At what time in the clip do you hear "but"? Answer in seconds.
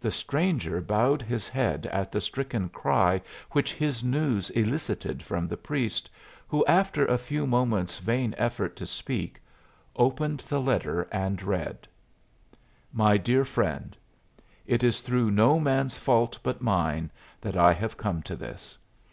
16.44-16.62